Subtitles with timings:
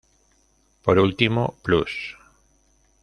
[0.83, 1.93] Por último, Plus!